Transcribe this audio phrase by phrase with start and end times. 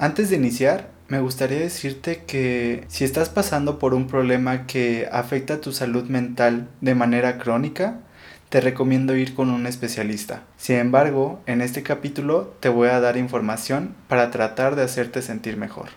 [0.00, 5.60] Antes de iniciar, me gustaría decirte que si estás pasando por un problema que afecta
[5.60, 7.98] tu salud mental de manera crónica,
[8.48, 10.44] te recomiendo ir con un especialista.
[10.56, 15.56] Sin embargo, en este capítulo te voy a dar información para tratar de hacerte sentir
[15.56, 15.88] mejor.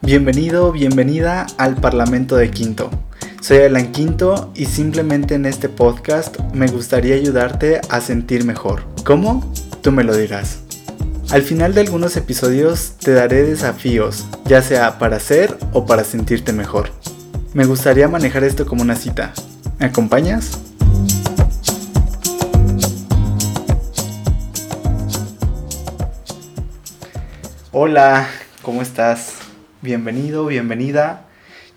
[0.00, 2.90] Bienvenido, bienvenida al Parlamento de Quinto.
[3.42, 8.84] Soy Alan Quinto y simplemente en este podcast me gustaría ayudarte a sentir mejor.
[9.04, 9.52] ¿Cómo?
[9.82, 10.60] Tú me lo dirás.
[11.28, 16.52] Al final de algunos episodios te daré desafíos, ya sea para hacer o para sentirte
[16.52, 16.90] mejor.
[17.52, 19.32] Me gustaría manejar esto como una cita.
[19.80, 20.60] ¿Me acompañas?
[27.72, 28.28] Hola,
[28.62, 29.34] ¿cómo estás?
[29.82, 31.26] bienvenido, bienvenida.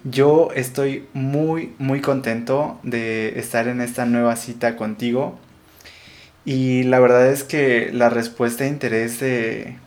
[0.07, 5.39] Yo estoy muy, muy contento de estar en esta nueva cita contigo.
[6.45, 9.77] Y la verdad es que la respuesta de interés de,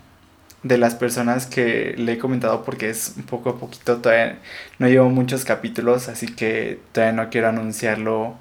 [0.65, 4.41] de las personas que le he comentado, porque es un poco a poquito, todavía
[4.81, 8.35] no llevo muchos capítulos, así que todavía no quiero anunciarlo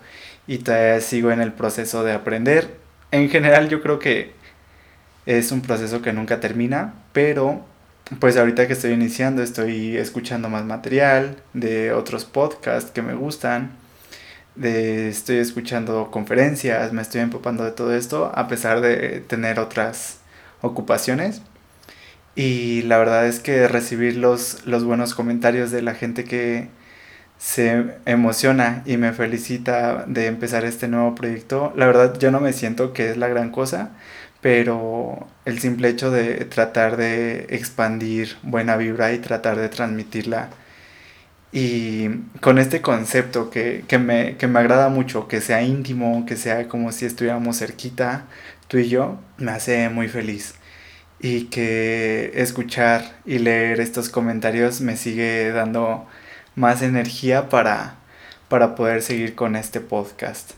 [0.47, 2.75] y todavía sigo en el proceso de aprender.
[3.12, 4.31] En general yo creo que
[5.28, 7.64] es un proceso que nunca termina, pero
[8.19, 13.72] pues ahorita que estoy iniciando estoy escuchando más material de otros podcasts que me gustan,
[14.55, 20.19] de, estoy escuchando conferencias, me estoy empapando de todo esto a pesar de tener otras
[20.61, 21.41] ocupaciones.
[22.35, 26.69] Y la verdad es que recibir los, los buenos comentarios de la gente que
[27.38, 32.53] se emociona y me felicita de empezar este nuevo proyecto, la verdad yo no me
[32.53, 33.91] siento que es la gran cosa,
[34.41, 40.49] pero el simple hecho de tratar de expandir buena vibra y tratar de transmitirla
[41.52, 42.09] y
[42.41, 46.91] con este concepto que, me, que me agrada mucho, que sea íntimo, que sea como
[46.91, 48.25] si estuviéramos cerquita,
[48.67, 50.55] tú y yo, me hace muy feliz.
[51.19, 56.06] Y que escuchar y leer estos comentarios me sigue dando
[56.56, 57.95] más energía para,
[58.50, 60.51] para poder seguir con este podcast.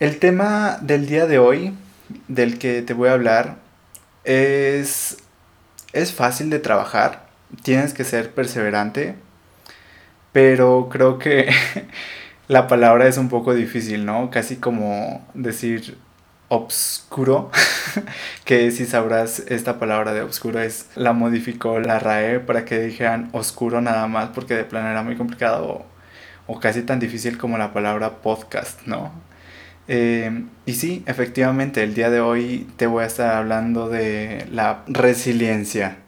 [0.00, 1.72] El tema del día de hoy
[2.28, 3.56] del que te voy a hablar
[4.24, 5.18] es,
[5.92, 7.26] es fácil de trabajar,
[7.62, 9.16] tienes que ser perseverante,
[10.32, 11.50] pero creo que
[12.48, 14.30] la palabra es un poco difícil, ¿no?
[14.30, 15.98] Casi como decir
[16.48, 17.50] obscuro,
[18.44, 23.28] que si sabrás esta palabra de obscuro es la modificó la RAE para que dijeran
[23.32, 25.86] oscuro nada más porque de plano era muy complicado o,
[26.46, 29.12] o casi tan difícil como la palabra podcast, ¿no?
[29.88, 34.82] Eh, y sí, efectivamente, el día de hoy te voy a estar hablando de la
[34.86, 35.98] resiliencia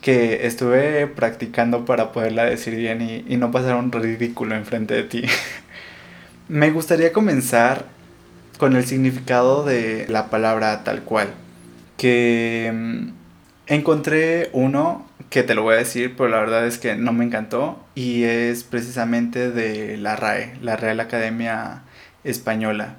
[0.00, 5.22] que estuve practicando para poderla decir bien y, no pasar un ridículo enfrente de ti.
[6.48, 7.86] Me gustaría comenzar
[8.58, 11.28] con el significado de la palabra tal cual,
[11.96, 13.08] que mm,
[13.68, 17.24] encontré uno que te lo voy a decir, pero la verdad es que no me
[17.24, 21.82] encantó y es precisamente de la RAE, la Real Academia
[22.24, 22.96] Española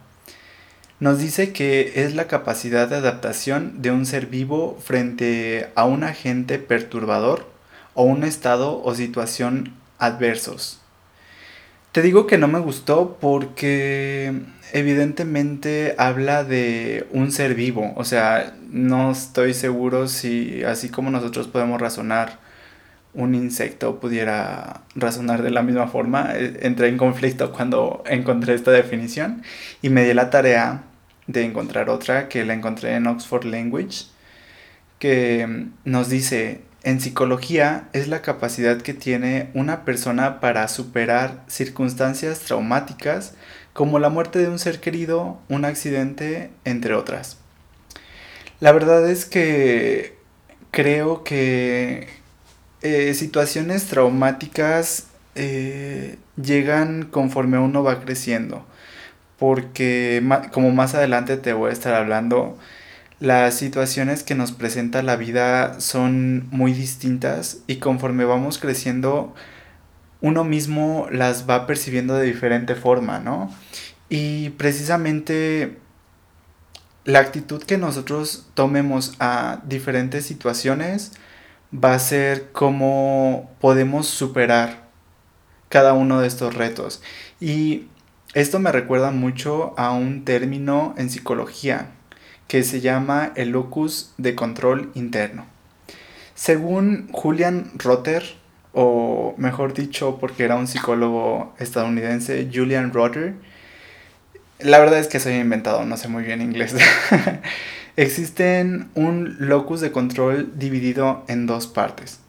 [1.04, 6.06] nos dice que es la capacidad de adaptación de un ser vivo frente a un
[6.06, 7.46] agente perturbador
[7.94, 10.80] o un estado o situación adversos.
[11.92, 14.32] Te digo que no me gustó porque
[14.72, 21.50] evidentemente habla de un ser vivo, o sea, no estoy seguro si así como nosotros
[21.50, 22.40] podemos razonar,
[23.14, 26.32] un insecto pudiera razonar de la misma forma.
[26.34, 29.44] E, entré en conflicto cuando encontré esta definición
[29.82, 30.84] y me di la tarea
[31.28, 34.06] de encontrar otra que la encontré en Oxford Language,
[35.00, 42.40] que nos dice, en psicología es la capacidad que tiene una persona para superar circunstancias
[42.40, 43.36] traumáticas
[43.72, 47.38] como la muerte de un ser querido, un accidente, entre otras.
[48.60, 50.18] La verdad es que
[50.72, 52.08] creo que
[52.82, 58.66] eh, situaciones traumáticas eh, llegan conforme uno va creciendo
[59.44, 60.24] porque
[60.54, 62.58] como más adelante te voy a estar hablando,
[63.20, 69.36] las situaciones que nos presenta la vida son muy distintas y conforme vamos creciendo,
[70.22, 73.54] uno mismo las va percibiendo de diferente forma, ¿no?
[74.08, 75.78] Y precisamente
[77.04, 81.12] la actitud que nosotros tomemos a diferentes situaciones
[81.74, 84.88] va a ser cómo podemos superar
[85.68, 87.02] cada uno de estos retos.
[87.42, 87.88] Y
[88.34, 91.92] esto me recuerda mucho a un término en psicología
[92.48, 95.46] que se llama el locus de control interno.
[96.36, 98.24] Según Julian Rotter,
[98.74, 103.36] o mejor dicho, porque era un psicólogo estadounidense, Julian Rotter.
[104.60, 106.76] La verdad es que soy inventado, no sé muy bien inglés.
[107.98, 112.20] Existen un locus de control dividido en dos partes.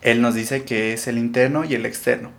[0.00, 2.30] Él nos dice que es el interno y el externo.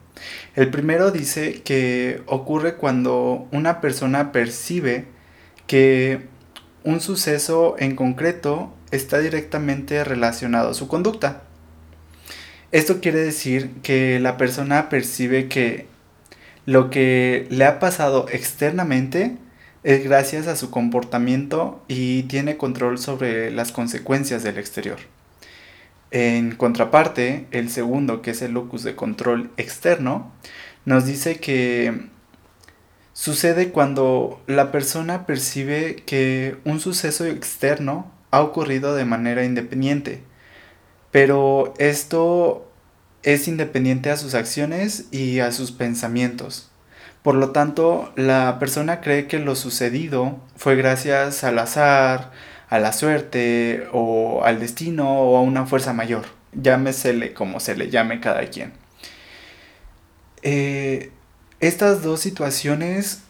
[0.56, 5.06] El primero dice que ocurre cuando una persona percibe
[5.68, 6.21] que
[6.83, 11.44] un suceso en concreto está directamente relacionado a su conducta.
[12.71, 15.88] Esto quiere decir que la persona percibe que
[16.65, 19.38] lo que le ha pasado externamente
[19.83, 24.98] es gracias a su comportamiento y tiene control sobre las consecuencias del exterior.
[26.13, 30.31] En contraparte, el segundo, que es el locus de control externo,
[30.86, 32.07] nos dice que
[33.12, 40.24] sucede cuando la persona percibe que un suceso externo ha ocurrido de manera independiente
[41.13, 42.71] pero esto
[43.21, 46.71] es independiente a sus acciones y a sus pensamientos.
[47.21, 52.31] Por lo tanto, la persona cree que lo sucedido fue gracias al azar,
[52.73, 56.25] a la suerte o al destino o a una fuerza mayor.
[56.53, 58.73] Llámesele como se le llame cada quien.
[60.41, 61.11] Eh,
[61.59, 63.21] estas dos situaciones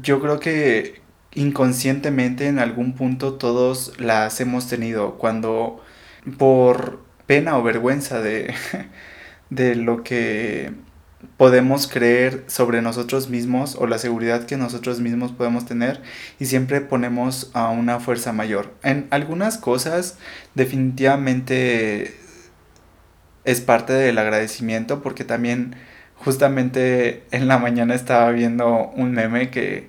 [0.00, 1.02] yo creo que
[1.34, 5.84] inconscientemente en algún punto todos las hemos tenido cuando
[6.38, 8.54] por pena o vergüenza de,
[9.50, 10.72] de lo que
[11.36, 16.02] podemos creer sobre nosotros mismos o la seguridad que nosotros mismos podemos tener
[16.38, 18.72] y siempre ponemos a una fuerza mayor.
[18.82, 20.18] En algunas cosas
[20.54, 22.16] definitivamente
[23.44, 25.76] es parte del agradecimiento porque también
[26.16, 29.88] justamente en la mañana estaba viendo un meme que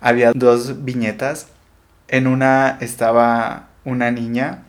[0.00, 1.48] había dos viñetas.
[2.08, 4.64] En una estaba una niña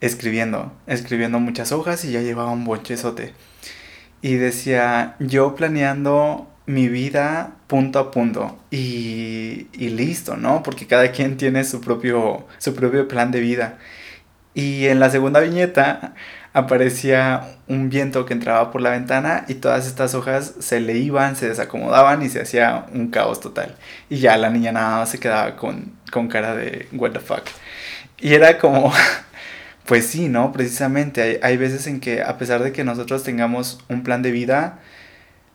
[0.00, 3.34] escribiendo, escribiendo muchas hojas y ya llevaba un bonchezote.
[4.20, 10.62] Y decía, yo planeando mi vida punto a punto y, y, listo, ¿no?
[10.62, 13.78] Porque cada quien tiene su propio, su propio plan de vida.
[14.54, 16.14] Y en la segunda viñeta
[16.52, 21.36] aparecía un viento que entraba por la ventana y todas estas hojas se le iban,
[21.36, 23.76] se desacomodaban y se hacía un caos total.
[24.10, 27.42] Y ya la niña nada más se quedaba con, con cara de what the fuck.
[28.18, 28.92] Y era como
[29.88, 30.52] Pues sí, ¿no?
[30.52, 34.80] Precisamente hay, veces en que a pesar de que nosotros tengamos un plan de vida,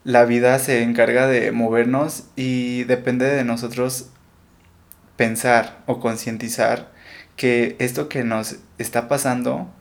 [0.03, 4.09] la vida se encarga de movernos y depende de nosotros
[5.17, 6.91] pensar o concientizar
[7.35, 9.71] que esto que nos está pasando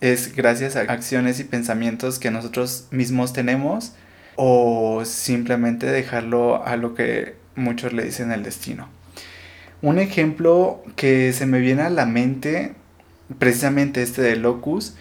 [0.00, 3.92] es gracias a acciones y pensamientos que nosotros mismos tenemos
[4.34, 8.88] o simplemente dejarlo a lo que muchos le dicen el destino.
[9.82, 12.74] Un ejemplo que se me viene a la mente
[13.38, 14.94] precisamente este de locus,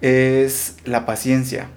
[0.00, 1.68] es la paciencia.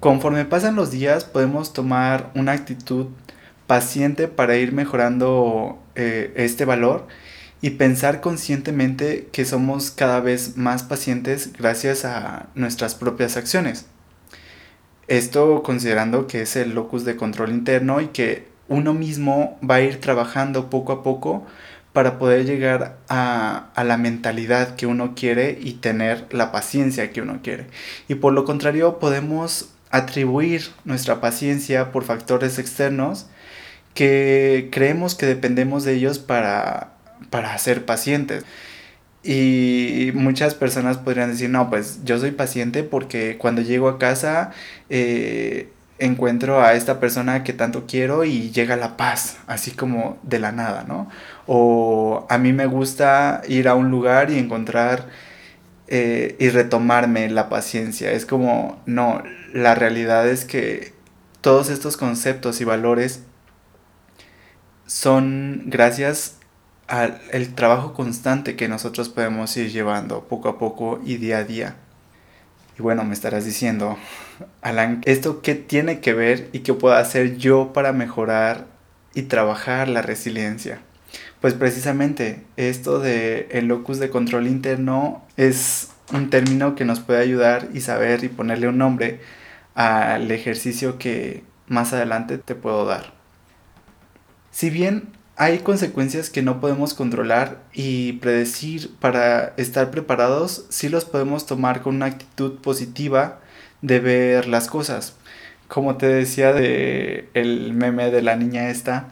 [0.00, 3.06] Conforme pasan los días podemos tomar una actitud
[3.66, 7.06] paciente para ir mejorando eh, este valor
[7.60, 13.86] y pensar conscientemente que somos cada vez más pacientes gracias a nuestras propias acciones.
[15.06, 19.80] Esto considerando que es el locus de control interno y que uno mismo va a
[19.82, 21.46] ir trabajando poco a poco
[21.92, 27.40] para poder llegar a, la mentalidad que uno quiere y tener la paciencia que uno
[27.42, 27.66] quiere.
[28.08, 33.26] Y por lo contrario, podemos atribuir nuestra paciencia por factores externos
[33.94, 36.94] que creemos que dependemos de ellos para,
[37.30, 38.44] para ser pacientes.
[39.22, 44.50] Y muchas personas podrían decir, no, pues yo soy paciente porque cuando llego a casa
[44.88, 45.68] eh,
[46.04, 50.52] encuentro a esta persona que tanto quiero y llega la paz, así como de la
[50.52, 51.08] nada, ¿no?
[51.46, 55.08] O a mí me gusta ir a un lugar y encontrar
[55.88, 58.12] eh, y retomarme la paciencia.
[58.12, 60.92] Es como, no, la realidad es que
[61.40, 63.22] todos estos conceptos y valores
[64.86, 66.36] son gracias
[66.86, 71.76] al trabajo constante que nosotros podemos ir llevando poco a poco y día a día.
[72.78, 73.98] Y bueno, me estarás diciendo,
[74.62, 78.66] Alan, ¿esto qué tiene que ver y qué puedo hacer yo para mejorar
[79.14, 80.80] y trabajar la resiliencia?
[81.40, 87.20] Pues precisamente esto de el locus de control interno es un término que nos puede
[87.20, 89.20] ayudar y saber y ponerle un nombre
[89.74, 93.12] al ejercicio que más adelante te puedo dar.
[94.50, 95.08] Si bien
[95.42, 101.82] hay consecuencias que no podemos controlar y predecir para estar preparados, sí los podemos tomar
[101.82, 103.40] con una actitud positiva
[103.80, 105.16] de ver las cosas.
[105.66, 109.08] Como te decía de el meme de la niña esta,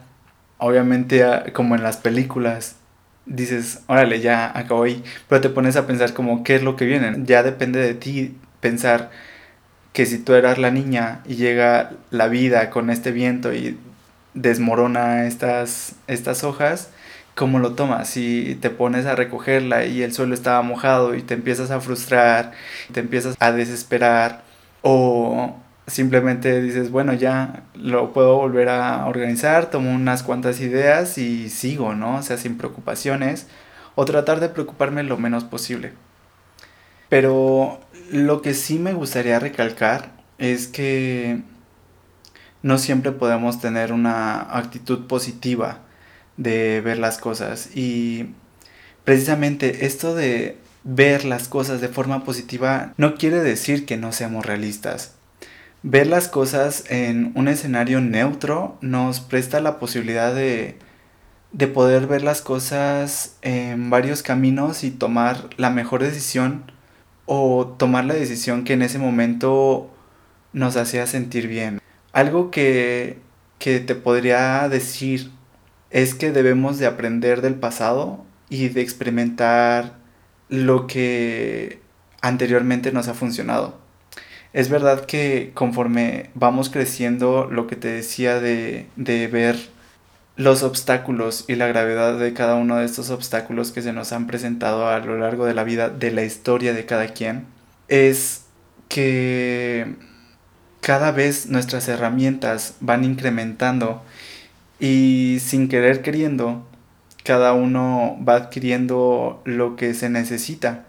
[0.57, 2.77] obviamente ah, como en las películas
[3.25, 6.85] dices, órale, ya acabo ahí, pero te pones a pensar como qué es lo que
[6.85, 7.13] viene.
[7.25, 9.11] Ya depende de ti pensar
[9.91, 13.77] que si tú eras la niña y llega la vida con este viento y
[14.33, 16.89] desmorona estas, estas hojas,
[17.35, 18.09] ¿cómo lo tomas?
[18.09, 22.51] Si te pones a recogerla y el suelo estaba mojado y te empiezas a frustrar,
[22.93, 24.43] te empiezas a desesperar
[24.81, 25.55] o
[25.87, 31.93] simplemente dices, bueno, ya lo puedo volver a organizar, tomo unas cuantas ideas y sigo,
[31.95, 32.17] ¿no?
[32.17, 33.47] O sea, sin preocupaciones
[33.95, 35.93] o tratar de preocuparme lo menos posible.
[37.09, 41.41] Pero lo que sí me gustaría recalcar es que
[42.63, 45.79] no siempre podemos tener una actitud positiva
[46.37, 48.33] de ver las cosas y
[49.03, 54.45] precisamente esto de ver las cosas de forma positiva no quiere decir que no seamos
[54.45, 55.15] realistas.
[55.83, 60.77] Ver las cosas en un escenario neutro nos presta la posibilidad de,
[61.53, 66.71] de poder ver las cosas en varios caminos y tomar la mejor decisión
[67.25, 69.89] o tomar la decisión que en ese momento
[70.53, 71.80] nos hacía sentir bien.
[72.13, 73.17] Algo que,
[73.59, 75.31] que te podría decir
[75.89, 79.97] es que debemos de aprender del pasado y de experimentar
[80.49, 81.79] lo que
[82.21, 83.79] anteriormente nos ha funcionado.
[84.53, 89.57] Es verdad que conforme vamos creciendo, lo que te decía de, de ver
[90.35, 94.27] los obstáculos y la gravedad de cada uno de estos obstáculos que se nos han
[94.27, 97.45] presentado a lo largo de la vida, de la historia de cada quien,
[97.87, 98.45] es
[98.89, 99.95] que
[100.81, 104.01] cada vez nuestras herramientas van incrementando
[104.79, 106.67] y sin querer queriendo,
[107.23, 110.85] cada uno va adquiriendo lo que se necesita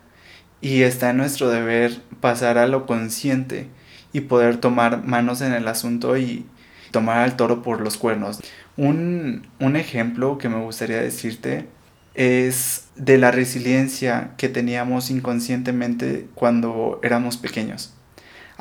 [0.62, 3.68] y está en nuestro deber pasar a lo consciente
[4.14, 6.46] y poder tomar manos en el asunto y
[6.90, 8.40] tomar al toro por los cuernos.
[8.78, 11.66] Un, un ejemplo que me gustaría decirte
[12.14, 17.94] es de la resiliencia que teníamos inconscientemente cuando éramos pequeños.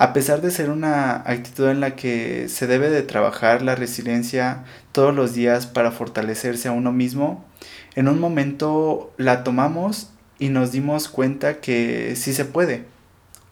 [0.02, 4.64] A pesar de ser una actitud en la que se debe de trabajar la resiliencia
[4.94, 7.46] todos los días para fortalecerse a uno mismo,
[7.94, 12.86] en un momento la tomamos y nos dimos cuenta que sí se puede.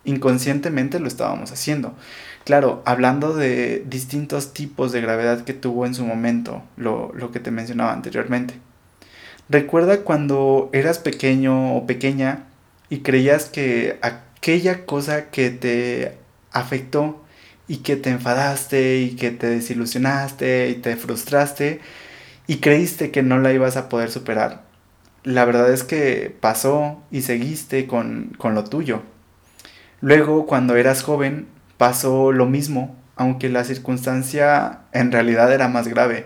[0.06, 1.94] Inconscientemente lo estábamos haciendo.
[2.46, 7.40] Claro, hablando de distintos tipos de gravedad que tuvo en su momento, lo, lo que
[7.40, 8.56] te mencionaba anteriormente.
[9.50, 12.48] Recuerda cuando eras pequeño o pequeña
[12.90, 16.19] y creías que aquella cosa que te
[16.52, 17.24] afectó
[17.68, 21.82] y que te enfadaste y que te desilusionaste y te frustraste
[22.48, 24.64] y creíste que no la ibas a poder superar.
[25.24, 29.04] La verdad es que pasó y seguiste con, con lo tuyo.
[30.02, 36.26] Luego, cuando eras joven, pasó lo mismo, aunque la circunstancia en realidad era más grave.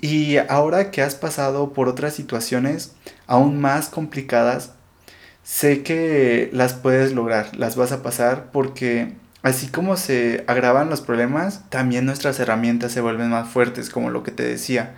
[0.00, 2.94] Y ahora que has pasado por otras situaciones
[3.26, 4.72] aún más complicadas,
[5.42, 11.00] sé que las puedes lograr, las vas a pasar porque Así como se agravan los
[11.00, 14.94] problemas, también nuestras herramientas se vuelven más fuertes, como lo que te decía.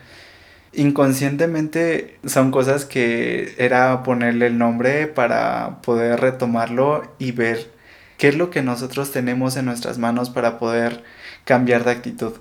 [0.72, 7.70] Inconscientemente son cosas que era ponerle el nombre para poder retomarlo y ver
[8.18, 11.04] qué es lo que nosotros tenemos en nuestras manos para poder
[11.44, 12.32] cambiar de actitud.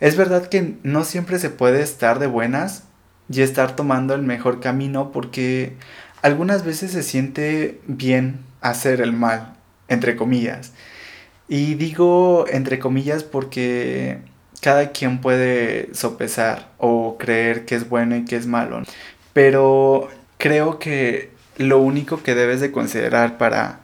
[0.00, 2.84] Es verdad que no siempre se puede estar de buenas
[3.28, 5.76] y estar tomando el mejor camino porque
[6.22, 9.54] algunas veces se siente bien hacer el mal,
[9.88, 10.72] entre comillas.
[11.50, 14.18] Y digo entre comillas porque
[14.60, 18.82] cada quien puede sopesar o creer que es bueno y que es malo.
[19.32, 23.80] Pero creo que lo único que debes de considerar para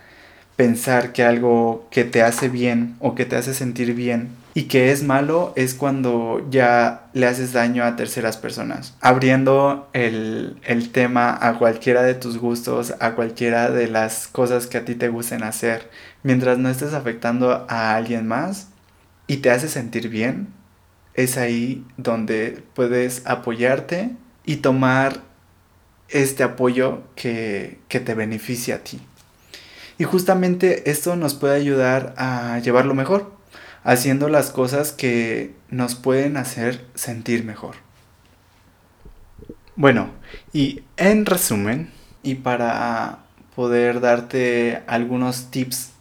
[0.54, 4.90] pensar que algo que te hace bien o que te hace sentir bien y que
[4.90, 8.94] es malo es cuando ya le haces daño a terceras personas.
[9.02, 14.78] Abriendo el, el, tema a cualquiera de tus gustos, a cualquiera de las cosas que
[14.78, 15.90] a ti te gusten hacer,
[16.22, 18.68] mientras no estés afectando a alguien más
[19.26, 20.48] y te hace sentir bien,
[21.14, 24.10] es ahí donde puedes apoyarte
[24.44, 25.22] y tomar
[26.08, 29.00] este apoyo que, que te beneficia a ti.
[29.98, 33.34] Y justamente esto nos puede ayudar a llevarlo mejor
[33.86, 37.76] haciendo las cosas que nos pueden hacer sentir mejor.
[39.76, 40.10] Bueno,
[40.52, 41.92] y en resumen,
[42.24, 43.20] y para
[43.54, 45.92] poder darte algunos tips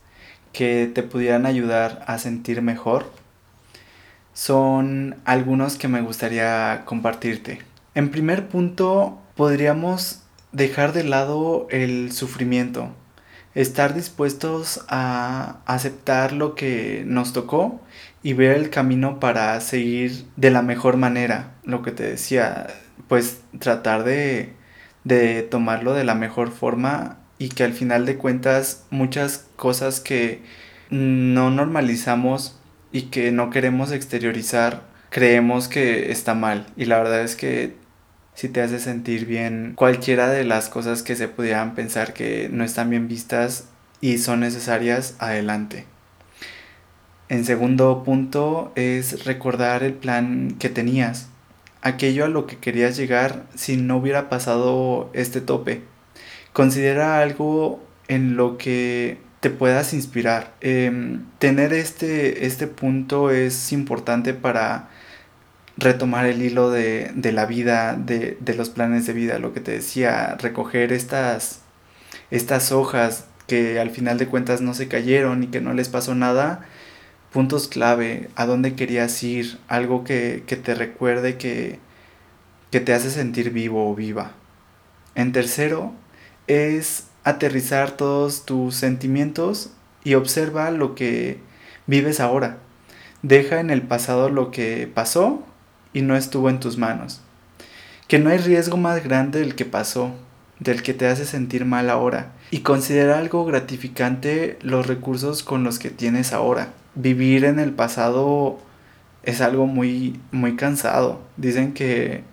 [0.56, 3.12] que te pudieran ayudar a sentir mejor,
[4.34, 7.62] son algunos que me gustaría compartirte.
[7.94, 10.22] En primer punto, podríamos
[10.54, 12.90] dejar de lado el sufrimiento
[13.54, 17.82] estar dispuestos a aceptar lo que nos tocó
[18.22, 22.68] y ver el camino para seguir de la mejor manera, lo que te decía,
[23.08, 24.54] pues tratar de,
[25.06, 30.42] de tomarlo de la mejor forma y que al final de cuentas muchas cosas que
[30.90, 32.60] no normalizamos
[32.92, 36.68] y que no queremos exteriorizar, creemos que está mal.
[36.78, 37.76] Y la verdad es que
[38.36, 42.64] si te hace sentir bien cualquiera de las cosas que se pudieran pensar que no
[42.64, 43.70] están bien vistas
[44.02, 45.86] y son necesarias, adelante.
[47.28, 51.30] En segundo punto es recordar el plan que tenías,
[51.82, 55.82] aquello a lo que querías llegar si no hubiera pasado este tope.
[56.56, 60.54] Considera algo en lo que te puedas inspirar.
[60.62, 64.88] Em, tener este, este punto es importante para
[65.76, 69.72] retomar el hilo de, la vida, de, de, los planes de vida, lo que te
[69.72, 71.60] decía, recoger estas,
[72.32, 76.16] estas hojas que al final de cuentas no se cayeron y que no les pasó
[76.16, 76.66] nada,
[77.34, 81.80] puntos clave, a dónde querías ir, algo que, que te recuerde que,
[82.72, 84.32] que te hace sentir vivo o viva.
[85.16, 85.94] En tercero,
[86.48, 89.72] es aterrizar todos tus sentimientos
[90.04, 91.40] y observa lo que
[91.88, 92.58] vives ahora.
[93.22, 95.44] Deja en el pasado lo que pasó
[95.94, 97.22] y no estuvo en tus manos.
[98.08, 100.12] Que no hay riesgo más grande del que pasó,
[100.60, 102.34] del que te hace sentir mal ahora.
[102.52, 106.74] Y considera algo gratificante los recursos con los que tienes ahora.
[106.94, 108.60] Vivir en el pasado
[109.24, 111.22] es algo muy, muy cansado.
[111.38, 112.24] Dicen que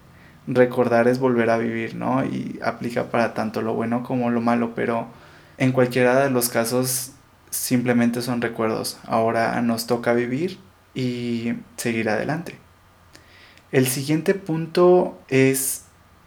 [0.47, 2.25] recordar es volver a vivir, ¿no?
[2.25, 5.09] Y aplica para tanto lo bueno como lo malo, pero
[5.59, 7.13] en cualquiera de los casos
[7.51, 8.99] simplemente son recuerdos.
[9.07, 10.59] Ahora nos toca vivir
[10.95, 12.57] y seguir adelante.
[13.71, 15.85] El siguiente punto es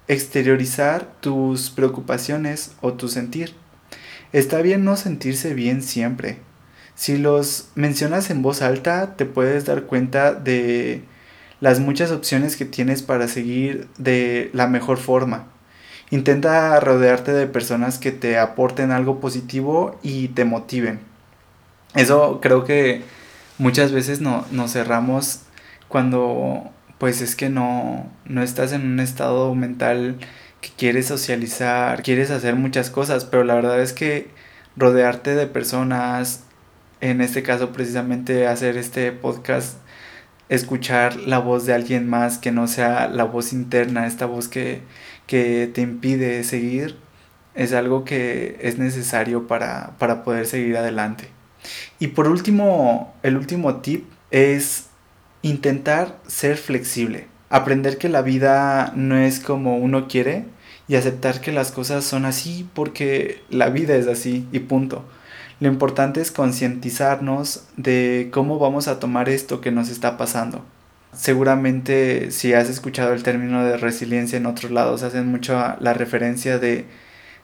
[0.08, 3.54] exteriorizar tus preocupaciones o tu sentir.
[4.34, 6.40] Está bien no sentirse bien siempre.
[6.96, 11.04] Si los mencionas en voz alta, te puedes dar cuenta de
[11.62, 15.48] las muchas opciones que tienes para seguir de la mejor forma.
[16.12, 21.00] Intenta rodearte de personas que te aporten algo positivo y te motiven.
[21.96, 23.02] Eso creo que
[23.58, 25.42] muchas veces no, nos cerramos
[25.88, 30.18] cuando pues es que no, no estás en un estado mental
[30.62, 34.30] que quieres socializar, quieres hacer muchas cosas, pero la verdad es que
[34.78, 36.44] rodearte de personas,
[37.02, 39.78] en este caso precisamente hacer este podcast
[40.50, 44.82] escuchar la voz de alguien más que no sea la voz interna, esta voz que,
[45.28, 46.98] que te impide seguir,
[47.56, 51.30] es algo que es necesario para, para poder seguir adelante.
[52.00, 54.88] Y por último, el último tip es
[55.42, 60.46] intentar ser flexible, aprender que la vida no es como uno quiere
[60.88, 65.06] y aceptar que las cosas son así porque la vida es así y punto.
[65.66, 70.64] Lo importante es concientizarnos de cómo vamos a tomar esto que nos está pasando.
[71.12, 76.60] Seguramente si has escuchado el término de resiliencia en otros lados, hacen mucho la referencia
[76.60, 76.86] de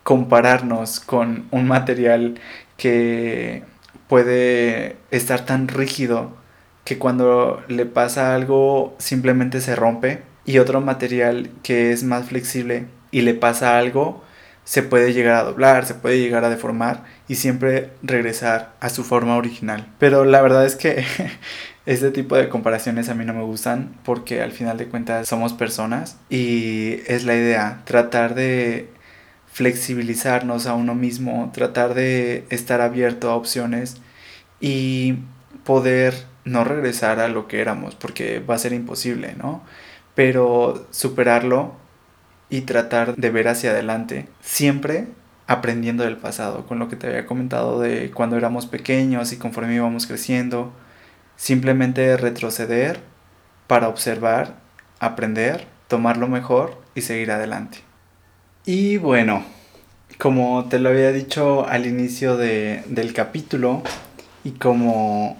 [0.03, 2.39] compararnos con un material
[2.77, 3.63] que
[4.07, 6.37] puede estar tan rígido
[6.83, 12.85] que cuando le pasa algo simplemente se rompe y otro material que es más flexible
[13.09, 14.21] y le pasa algo
[14.63, 19.03] se puede llegar a doblar, se puede llegar a deformar y siempre regresar a su
[19.03, 19.87] forma original.
[19.99, 21.03] Pero la verdad es que
[21.85, 25.53] este tipo de comparaciones a mí no me gustan porque al final de cuentas somos
[25.53, 28.89] personas y es la idea, tratar de
[29.51, 33.97] flexibilizarnos a uno mismo, tratar de estar abierto a opciones
[34.61, 35.15] y
[35.65, 36.13] poder
[36.45, 39.63] no regresar a lo que éramos porque va a ser imposible, ¿no?
[40.15, 41.80] Pero superarlo
[42.51, 45.07] y tratar de ver hacia adelante, siempre
[45.47, 49.75] aprendiendo del pasado, con lo que te había comentado de cuando éramos pequeños y conforme
[49.75, 50.71] íbamos creciendo,
[51.35, 52.99] simplemente retroceder
[53.67, 54.55] para observar,
[54.99, 57.79] aprender, tomar lo mejor y seguir adelante.
[58.65, 59.43] Y bueno,
[60.19, 63.81] como te lo había dicho al inicio de, del capítulo
[64.43, 65.37] y como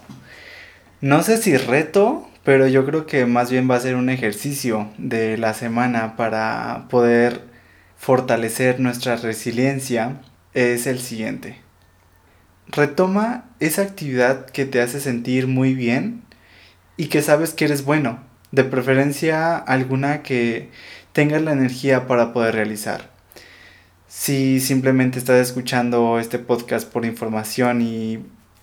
[1.02, 4.88] no sé si reto, pero yo creo que más bien va a ser un ejercicio
[4.98, 7.42] de la semana para poder
[7.96, 10.20] fortalecer nuestra resiliencia.
[10.54, 11.60] Es el siguiente.
[12.66, 16.22] Retoma esa actividad que te hace sentir muy bien
[16.96, 18.18] y que sabes que eres bueno.
[18.50, 20.68] De preferencia alguna que
[21.12, 23.10] tengas la energía para poder realizar.
[24.08, 28.18] Si simplemente estás escuchando este podcast por información y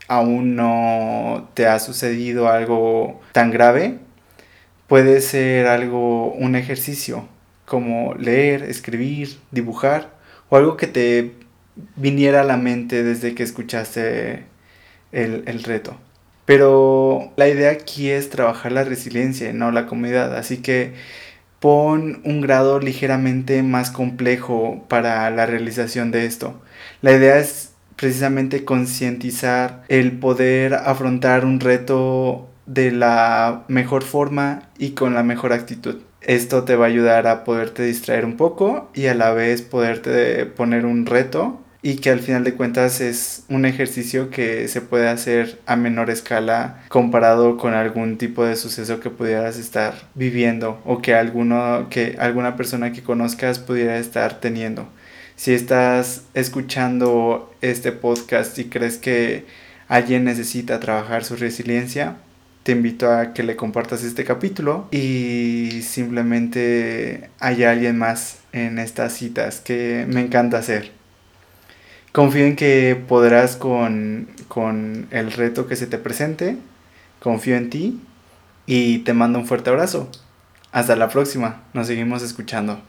[0.09, 3.99] aún no te ha sucedido algo tan grave,
[4.87, 7.27] puede ser algo, un ejercicio
[7.65, 10.09] como leer, escribir, dibujar
[10.49, 11.35] o algo que te
[11.95, 14.45] viniera a la mente desde que escuchaste
[15.11, 15.95] el, el reto.
[16.45, 20.35] Pero la idea aquí es trabajar la resiliencia, no la comodidad.
[20.35, 20.95] Así que
[21.59, 26.59] pon un grado ligeramente más complejo para la realización de esto.
[27.01, 27.68] La idea es
[27.99, 35.51] precisamente concientizar el poder afrontar un reto de la mejor forma y con la mejor
[35.51, 35.97] actitud.
[36.21, 40.45] Esto te va a ayudar a poderte distraer un poco y a la vez poderte
[40.45, 45.07] poner un reto y que al final de cuentas es un ejercicio que se puede
[45.07, 51.01] hacer a menor escala comparado con algún tipo de suceso que pudieras estar viviendo o
[51.01, 54.89] que, alguno, que alguna persona que conozcas pudiera estar teniendo.
[55.39, 59.45] Si estás escuchando este podcast y crees que
[59.87, 62.17] alguien necesita trabajar su resiliencia,
[62.63, 69.13] te invito a que le compartas este capítulo y simplemente haya alguien más en estas
[69.13, 70.91] citas que me encanta hacer.
[72.11, 76.57] Confío en que podrás con, con el reto que se te presente.
[77.21, 78.01] Confío en ti
[78.65, 80.11] y te mando un fuerte abrazo.
[80.73, 81.63] Hasta la próxima.
[81.71, 82.81] Nos seguimos escuchando.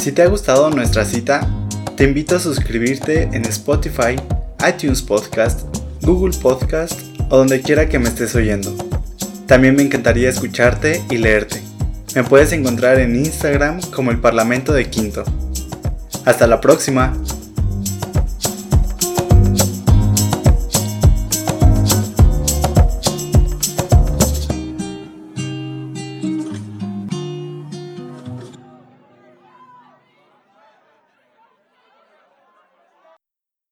[0.00, 1.46] Si te ha gustado nuestra cita,
[1.94, 4.16] te invito a suscribirte en Spotify,
[4.66, 5.66] iTunes Podcast,
[6.00, 8.74] Google Podcast o donde quiera que me estés oyendo.
[9.46, 11.60] También me encantaría escucharte y leerte.
[12.14, 15.22] Me puedes encontrar en Instagram como el Parlamento de Quinto.
[16.24, 17.12] Hasta la próxima.